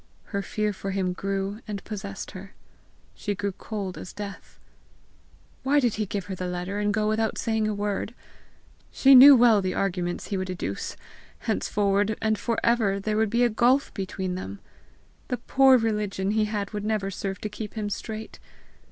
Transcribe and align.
Her 0.33 0.41
fear 0.41 0.73
for 0.73 0.89
him 0.89 1.13
grew 1.13 1.59
and 1.67 1.83
possessed 1.83 2.31
her. 2.31 2.55
She 3.13 3.35
grew 3.35 3.51
cold 3.51 3.99
as 3.99 4.13
death. 4.13 4.57
Why 5.61 5.79
did 5.79 5.93
he 5.93 6.07
give 6.07 6.25
her 6.25 6.33
the 6.33 6.47
letter, 6.47 6.79
and 6.79 6.91
go 6.91 7.07
without 7.07 7.37
saying 7.37 7.67
a 7.67 7.73
word? 7.75 8.15
She 8.89 9.13
knew 9.13 9.35
well 9.35 9.61
the 9.61 9.75
arguments 9.75 10.29
he 10.29 10.37
would 10.37 10.49
adduce! 10.49 10.97
Henceforward 11.41 12.17
and 12.19 12.39
for 12.39 12.57
ever 12.63 12.99
there 12.99 13.15
would 13.17 13.29
be 13.29 13.43
a 13.43 13.49
gulf 13.49 13.93
between 13.93 14.33
them! 14.33 14.59
The 15.27 15.37
poor 15.37 15.77
religion 15.77 16.31
he 16.31 16.45
had 16.45 16.71
would 16.73 16.83
never 16.83 17.11
serve 17.11 17.39
to 17.41 17.47
keep 17.49 17.75
him 17.75 17.87
straight! 17.91 18.39